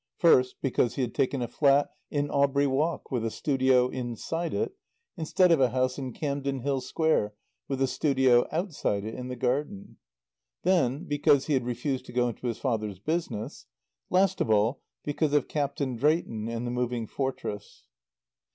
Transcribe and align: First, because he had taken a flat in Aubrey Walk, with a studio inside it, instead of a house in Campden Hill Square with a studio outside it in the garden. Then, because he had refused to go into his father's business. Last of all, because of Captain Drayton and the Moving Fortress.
First, 0.17 0.55
because 0.63 0.95
he 0.95 1.03
had 1.03 1.13
taken 1.13 1.43
a 1.43 1.47
flat 1.47 1.91
in 2.09 2.27
Aubrey 2.31 2.65
Walk, 2.65 3.11
with 3.11 3.23
a 3.23 3.29
studio 3.29 3.87
inside 3.89 4.51
it, 4.51 4.73
instead 5.15 5.51
of 5.51 5.61
a 5.61 5.69
house 5.69 5.99
in 5.99 6.11
Campden 6.11 6.61
Hill 6.61 6.81
Square 6.81 7.35
with 7.67 7.79
a 7.83 7.87
studio 7.87 8.47
outside 8.51 9.03
it 9.05 9.13
in 9.13 9.27
the 9.27 9.35
garden. 9.35 9.97
Then, 10.63 11.03
because 11.03 11.45
he 11.45 11.53
had 11.53 11.67
refused 11.67 12.05
to 12.07 12.13
go 12.13 12.29
into 12.29 12.47
his 12.47 12.57
father's 12.57 12.97
business. 12.97 13.67
Last 14.09 14.41
of 14.41 14.49
all, 14.49 14.81
because 15.03 15.33
of 15.33 15.47
Captain 15.47 15.95
Drayton 15.97 16.47
and 16.47 16.65
the 16.65 16.71
Moving 16.71 17.05
Fortress. 17.05 17.83